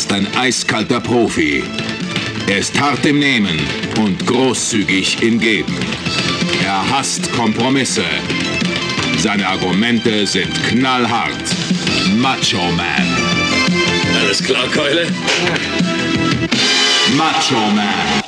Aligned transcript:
ist 0.00 0.12
ein 0.14 0.26
eiskalter 0.34 0.98
Profi. 0.98 1.62
Er 2.46 2.56
ist 2.56 2.80
hart 2.80 3.04
im 3.04 3.18
Nehmen 3.18 3.60
und 3.98 4.26
großzügig 4.26 5.22
im 5.22 5.38
Geben. 5.38 5.76
Er 6.64 6.90
hasst 6.90 7.30
Kompromisse. 7.32 8.06
Seine 9.18 9.46
Argumente 9.46 10.26
sind 10.26 10.54
knallhart. 10.68 11.44
Macho 12.16 12.70
Man. 12.78 13.06
Alles 14.22 14.42
klar, 14.42 14.68
Keule? 14.72 15.06
Macho 17.14 17.70
Man. 17.74 18.19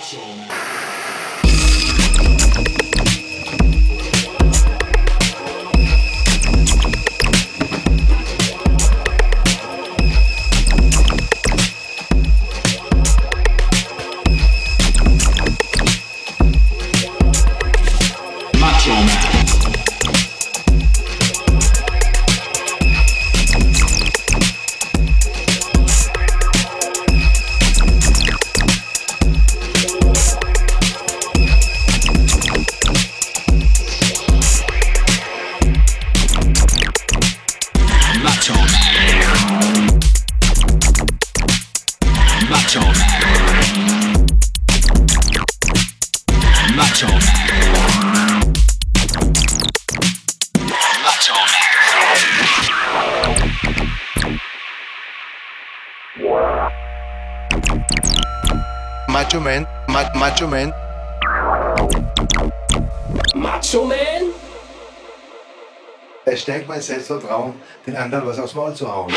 Selbstvertrauen, 66.82 67.54
den 67.86 67.96
anderen 67.96 68.26
was 68.26 68.38
aufs 68.38 68.54
Maul 68.54 68.74
zu 68.74 68.92
hauen. 68.92 69.12